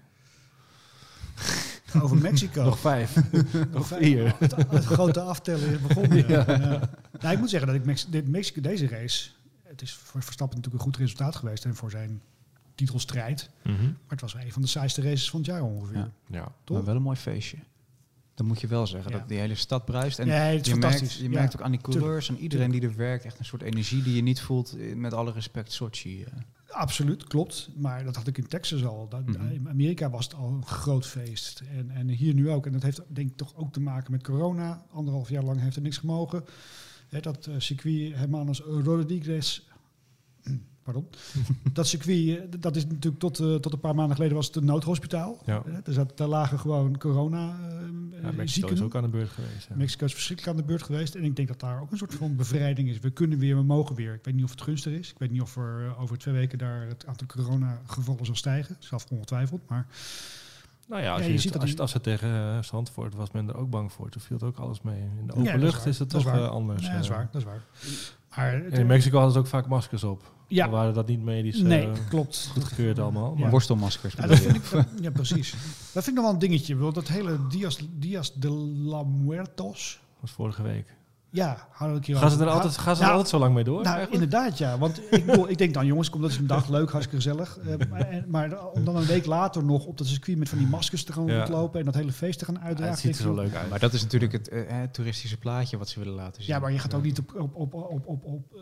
[2.01, 2.63] Over Mexico.
[2.63, 3.15] Nog vijf.
[3.71, 4.35] nog vier.
[4.39, 6.27] Het, het grote aftellen is begonnen.
[6.27, 6.43] Ja.
[6.47, 6.89] ja.
[7.19, 9.29] Nou, ik moet zeggen dat ik Mex dit Mexico, deze race...
[9.63, 12.21] Het is voor Verstappen natuurlijk een goed resultaat geweest en voor zijn
[12.75, 13.49] titelstrijd.
[13.63, 13.75] Maar
[14.07, 15.97] het was wel een van de saaiste races van het jaar ongeveer.
[15.97, 16.09] Ja.
[16.27, 16.51] Ja.
[16.63, 16.77] Toch?
[16.77, 17.57] Maar wel een mooi feestje.
[18.33, 19.17] Dat moet je wel zeggen, Ja.
[19.17, 20.19] dat die hele stad bruist.
[20.19, 21.01] En Nee, het is je fantastisch.
[21.01, 23.45] merkt, je Ja, merkt ook aan die coureurs en iedereen die er werkt, echt een
[23.45, 26.25] soort energie die je niet voelt, eh, met alle respect, Sochi.
[26.69, 27.69] Absoluut, klopt.
[27.75, 29.07] Maar dat had ik in Texas al.
[29.09, 29.51] Dat, Mhm.
[29.51, 31.63] In Amerika was het al een groot feest.
[31.71, 32.65] En, en hier nu ook.
[32.65, 34.85] En dat heeft denk ik toch ook te maken met corona.
[34.91, 36.43] Anderhalf jaar lang heeft er niks gemogen.
[37.21, 39.61] Dat eh, circuit Hermanos Rodriguez
[40.85, 41.07] pardon.
[41.73, 44.55] dat circuit, eh, dat is natuurlijk tot, eh, tot een paar maanden geleden was het
[44.55, 45.37] een noodhospitaal.
[45.45, 45.63] Ja.
[45.85, 49.67] Eh, daar lagen gewoon corona eh, Ja, Mexico is ook aan de beurt geweest.
[49.69, 49.75] ja.
[49.75, 51.15] Mexico is verschrikkelijk aan de beurt geweest.
[51.15, 52.99] En ik denk dat daar ook een soort van bevrijding is.
[52.99, 54.13] We kunnen weer, we mogen weer.
[54.13, 55.09] Ik weet niet of het gunstig is.
[55.11, 58.75] Ik weet niet of er over twee weken daar het aantal coronagevallen zal stijgen.
[58.79, 59.61] Zelf ongetwijfeld.
[59.67, 59.87] Maar
[60.87, 63.15] Nou ja, als, Ja, je je het- ziet dat als, als het tegen uh, Zandvoort
[63.15, 64.09] was men er ook bang voor.
[64.09, 64.99] Toen viel het ook alles mee.
[64.99, 66.81] In de open Ja, is lucht is het Dat toch anders.
[66.81, 67.29] nee, dat is waar.
[67.31, 67.61] Dat is waar.
[68.35, 70.33] Maar En in Mexico hadden ze ook vaak maskers op.
[70.47, 72.49] ja, Dan waren dat niet medisch eh, nee, klopt.
[72.53, 73.33] goedgekeurd allemaal.
[73.35, 73.39] Ja.
[73.39, 74.13] Maar Worstelmaskers.
[74.13, 74.51] Ja, bedoel dat je?
[74.51, 75.51] vind ik, dat- ja, precies.
[75.93, 76.91] Dat vind ik nog wel een dingetje.
[76.91, 79.99] Dat hele Dias, Dias de la Muertos.
[80.11, 80.94] dat was vorige week.
[81.35, 83.81] Ja, Gaan ze er altijd, gaan ze er Nou, altijd zo lang mee door?
[83.83, 84.23] Nou, eigenlijk?
[84.23, 84.77] inderdaad, ja.
[84.77, 87.57] Want ik, bedoel, ik denk dan, jongens, kom dat is een dag leuk, hartstikke gezellig.
[87.59, 90.57] Eh, maar, en- maar om dan een week later nog op dat circuit met van
[90.57, 91.37] die maskers te gaan Ja.
[91.37, 92.93] rondlopen en dat hele feest te gaan Ja, uitdragen.
[92.93, 93.69] het ziet er zo leuk uit.
[93.69, 96.53] Maar dat is natuurlijk het eh, eh, toeristische plaatje wat ze willen laten zien.
[96.53, 98.61] Ja, maar je gaat ook niet op, op, op, op, op, op, eh,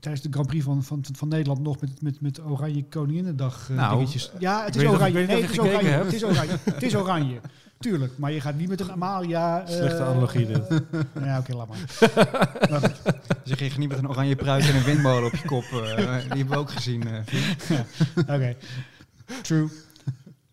[0.00, 3.76] tijdens de Grand Prix van, van, van Nederland nog met, met, met Oranje Koninginnedag eh,
[3.76, 4.30] Nou, dingetjes.
[4.38, 5.18] Ja, het is Nee, het oranje.
[5.20, 5.58] Het is
[6.24, 6.56] oranje.
[6.64, 7.40] Het is oranje.
[7.80, 9.60] Tuurlijk, maar je gaat niet met een Amalia...
[9.66, 10.68] eh, Slechte analogie dit.
[11.24, 11.78] Ja, oké, laat maar.
[12.70, 13.00] Maar goed.
[13.44, 15.62] Zeg je niet met een oranje pruik en een windmolen op je kop.
[15.62, 17.02] eh, die hebben we ook gezien.
[17.06, 17.78] eh.
[18.16, 18.56] Oké.
[19.42, 19.68] True.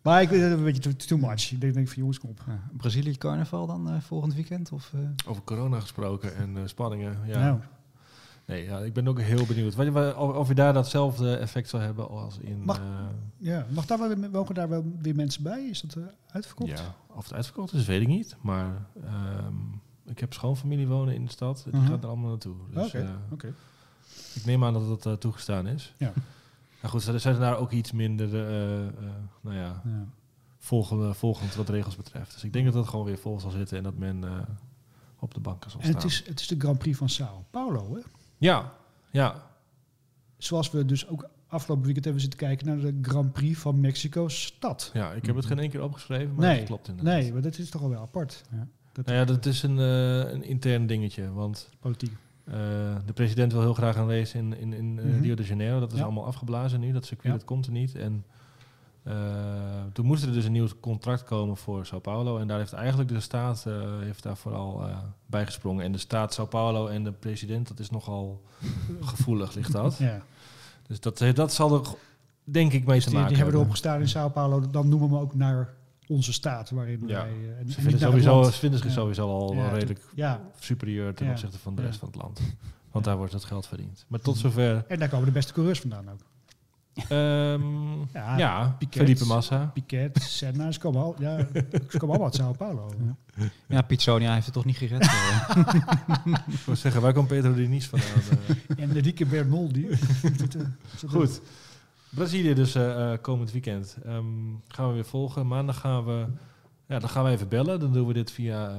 [0.02, 1.52] Maar ik vind het een beetje too, too much.
[1.52, 2.40] Ik denk, denk van jongens, kom op.
[2.46, 4.72] Ja, Brazilië carnaval dan eh, volgend weekend?
[4.72, 5.00] Of, eh?
[5.30, 7.18] Over corona gesproken en eh, spanningen.
[7.26, 7.38] Ja.
[7.38, 7.58] Nou,
[8.48, 9.76] Nee, ja, ik ben ook heel benieuwd.
[10.16, 12.62] Of, je daar datzelfde effect zal hebben als in...
[12.64, 12.84] Mag- eh,
[13.36, 13.66] ja.
[13.70, 15.64] Mag daar wel, mogen daar wel weer mensen bij?
[15.64, 16.70] Is dat eh, uitverkocht?
[16.70, 18.36] ja, of het uitverkocht is, weet ik niet.
[18.40, 19.54] Maar ehm,
[20.04, 21.62] ik heb schoonfamilie wonen in de stad.
[21.70, 21.86] Die Mhm.
[21.90, 22.56] gaat er allemaal naartoe.
[22.70, 23.54] Dus Oké, eh, oké.
[24.34, 25.94] ik neem aan dat dat toegestaan is.
[25.98, 26.12] Ja.
[26.80, 28.28] Nou goed, ze zijn daar ook iets minder,
[29.40, 30.06] nou ja, Ja.
[30.58, 32.32] volgende, volgend wat regels betreft.
[32.32, 34.24] Dus ik denk dat dat gewoon weer vol zal zitten en dat men
[35.18, 36.00] op de banken zal En staan.
[36.02, 38.00] het is, het is de Grand Prix van Sao Paulo, hè?
[38.38, 38.72] Ja,
[39.10, 39.46] ja.
[40.36, 44.90] Zoals we dus ook afgelopen weekend hebben zitten kijken naar de Grand Prix van Mexico-stad.
[44.94, 47.14] ja, ik heb het geen één keer opgeschreven, maar Nee, dat klopt inderdaad.
[47.14, 48.42] Nee, maar dat is toch al wel apart.
[48.50, 48.66] Ja.
[48.92, 52.12] Dat Nou ja, dat is een, eh, een intern dingetje, want politiek.
[52.44, 52.54] eh,
[53.06, 55.22] de president wil heel graag een race in, in, in eh, Mhm.
[55.22, 55.80] Rio de Janeiro.
[55.80, 56.04] Dat is Ja.
[56.04, 57.38] allemaal afgeblazen nu, dat circuit Ja.
[57.38, 57.94] dat komt er niet.
[57.94, 58.24] En
[59.02, 59.14] eh,
[59.92, 62.38] toen moest er dus een nieuw contract komen voor Sao Paulo.
[62.38, 65.84] En daar heeft eigenlijk de staat eh, heeft daar vooral eh, bij gesprongen.
[65.84, 68.42] En de staat Sao Paulo en de president, dat is nogal
[69.00, 69.96] gevoelig, ligt dat.
[69.98, 70.22] Ja.
[70.86, 71.88] Dus dat, dat zal er
[72.44, 73.70] denk ik mee Dus te maken die hebben erop hebben.
[73.70, 74.70] gestaan in Sao Paulo.
[74.70, 75.74] Dan noemen we hem ook naar
[76.08, 76.70] onze staat.
[76.70, 77.22] Waarin Ja.
[77.22, 77.32] wij...
[77.58, 78.94] en- Ze vinden, sowieso, ze vinden zich Ja.
[78.94, 82.40] sowieso al Ja, redelijk Ja, superieur ten opzichte van de rest van het land.
[82.90, 84.04] Want daar wordt het geld verdiend.
[84.08, 84.84] Maar tot zover.
[84.88, 86.20] en daar komen de beste coureurs vandaan ook.
[87.08, 89.02] Ehm Ja, ja, Piquet.
[89.02, 89.70] Felipe Massa.
[89.74, 92.90] Piquet, Senna, ze komen, al, ja, ze komen allemaal uit Sao Paulo.
[93.66, 95.04] Ja, Pizzonia heeft het toch niet gered.
[96.46, 98.08] Ik wil zeggen, waar komt Pedro Diniz vandaan?
[98.68, 98.78] eh?
[98.84, 99.88] En Enrique Bernoldi.
[99.88, 99.98] Eh,
[101.10, 101.40] Goed.
[102.10, 103.96] Brazilië dus eh, eh, komend weekend.
[104.04, 104.24] Ehm,
[104.68, 105.46] gaan we weer volgen.
[105.46, 106.26] Maandag gaan we,
[106.86, 107.80] ja, dan gaan we even bellen.
[107.80, 108.76] Dan doen we dit via eh,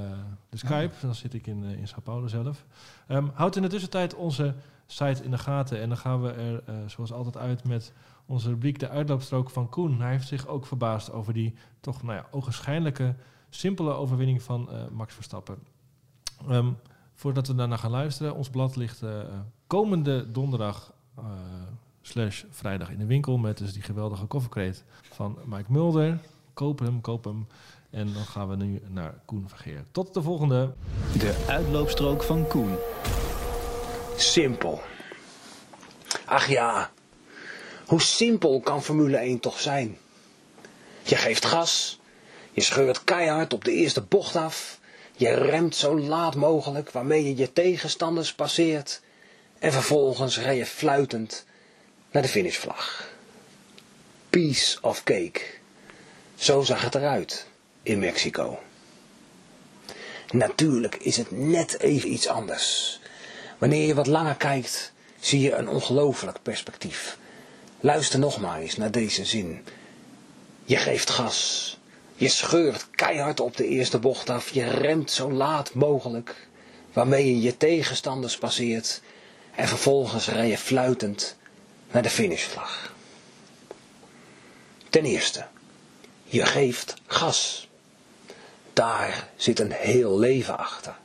[0.48, 0.90] de Skype.
[1.00, 2.64] Dan zit ik in, in Sao Paulo zelf.
[3.06, 4.54] Ehm, houd in de tussentijd onze
[4.86, 5.80] site in de gaten.
[5.80, 7.92] En dan gaan we er eh, zoals altijd uit met
[8.30, 10.00] onze rubriek De Uitloopstrook van Koen.
[10.00, 13.14] Hij heeft zich ook verbaasd over die toch nou ja, ogenschijnlijke
[13.48, 15.58] simpele overwinning van eh, Max Verstappen.
[16.48, 16.70] Ehm,
[17.14, 19.10] voordat we daarna gaan luisteren, ons blad ligt eh,
[19.66, 21.24] komende donderdag eh,
[22.02, 26.20] slash vrijdag in de winkel met dus die geweldige kofferkreet van Mike Mulder.
[26.54, 27.46] Koop hem, koop hem.
[27.90, 29.84] En dan gaan we nu naar Koen Vergeer.
[29.90, 30.74] Tot de volgende.
[31.18, 32.76] De uitloopstrook van Koen.
[34.16, 34.80] Simpel.
[36.26, 36.90] Ach ja,
[37.90, 39.98] hoe simpel kan Formule 1 toch zijn?
[41.02, 42.00] Je geeft gas,
[42.52, 44.78] je scheurt keihard op de eerste bocht af,
[45.16, 49.00] je remt zo laat mogelijk waarmee je je tegenstanders passeert
[49.58, 51.44] en vervolgens rij je fluitend
[52.10, 53.10] naar de finishvlag.
[54.30, 55.40] Piece of cake.
[56.34, 57.46] Zo zag het eruit
[57.82, 58.58] in Mexico.
[60.30, 63.00] Natuurlijk is het net even iets anders.
[63.58, 67.18] Wanneer je wat langer kijkt, zie je een ongelooflijk perspectief.
[67.82, 69.64] Luister nog maar eens naar deze zin.
[70.64, 71.78] Je geeft gas.
[72.14, 74.50] Je scheurt keihard op de eerste bocht af.
[74.50, 76.48] Je remt zo laat mogelijk.
[76.92, 79.00] Waarmee je je tegenstanders passeert.
[79.54, 81.36] En vervolgens rij je fluitend
[81.90, 82.94] naar de finishvlag.
[84.90, 85.46] Ten eerste,
[86.24, 87.68] je geeft gas.
[88.72, 90.98] Daar zit een heel leven achter.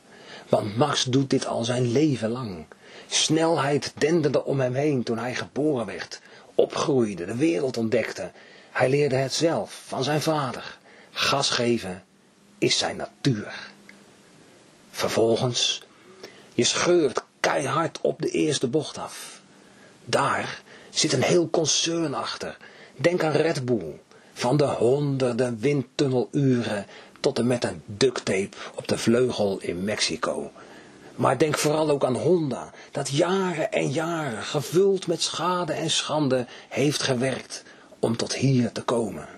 [0.48, 2.66] Want Max doet dit al zijn leven lang.
[3.08, 6.20] Snelheid denderde om hem heen toen hij geboren werd,
[6.56, 8.30] opgroeide, de wereld ontdekte.
[8.70, 10.78] Hij leerde het zelf van zijn vader.
[11.10, 12.04] Gas geven
[12.58, 13.52] is zijn natuur.
[14.90, 15.82] Vervolgens,
[16.54, 19.40] je scheurt keihard op de eerste bocht af.
[20.04, 22.56] Daar zit een heel concern achter.
[22.96, 24.00] Denk aan Red Bull.
[24.32, 26.86] Van de honderden windtunneluren
[27.20, 30.52] tot en met een duct tape op de vleugel in Mexico.
[31.16, 36.46] Maar denk vooral ook aan Honda, dat jaren en jaren gevuld met schade en schande
[36.68, 37.62] heeft gewerkt
[37.98, 39.28] om tot hier te komen.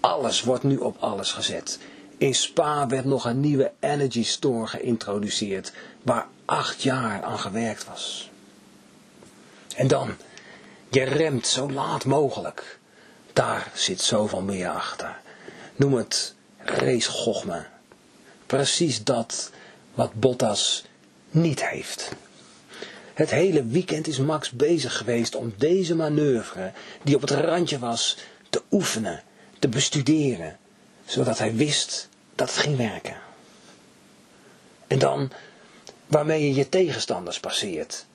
[0.00, 1.78] Alles wordt nu op alles gezet.
[2.18, 8.30] In Spa werd nog een nieuwe Energy Store geïntroduceerd, waar acht jaar aan gewerkt was.
[9.76, 10.14] En dan,
[10.90, 12.78] je remt zo laat mogelijk.
[13.32, 15.18] Daar zit zoveel meer achter.
[15.76, 17.66] Noem het racegochme.
[18.46, 19.50] Precies dat
[19.94, 20.84] wat Bottas
[21.30, 22.12] niet heeft.
[23.14, 28.16] Het hele weekend is Max bezig geweest om deze manoeuvre, die op het randje was,
[28.50, 29.22] te oefenen,
[29.58, 30.58] te bestuderen,
[31.04, 33.16] zodat hij wist dat het ging werken.
[34.86, 35.30] En dan
[36.06, 38.06] waarmee je je tegenstanders passeert.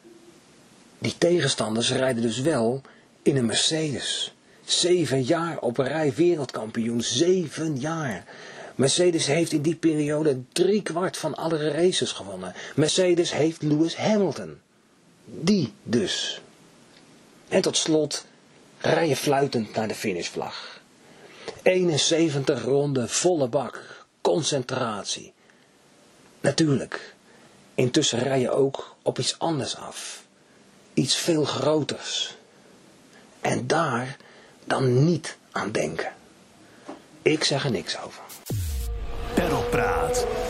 [0.99, 2.82] Die tegenstanders rijden dus wel
[3.21, 4.34] in een Mercedes.
[4.65, 7.01] Zeven jaar op rij wereldkampioen.
[7.01, 8.25] Zeven jaar.
[8.76, 12.54] Mercedes heeft in die periode drie kwart van alle races gewonnen.
[12.76, 14.58] Mercedes heeft Lewis Hamilton.
[15.26, 16.42] Die dus.
[17.48, 18.26] En tot slot
[18.80, 20.80] rij je fluitend naar de finishvlag.
[21.64, 25.34] 71 ronden, volle bak, concentratie.
[26.42, 27.16] Natuurlijk,
[27.76, 30.24] intussen rij je ook op iets anders af.
[30.94, 32.36] Iets veel groters.
[33.42, 34.18] En daar
[34.66, 36.14] dan niet aan denken.
[37.22, 38.25] Ik zeg er niks over.
[39.36, 40.45] Terrorpraat.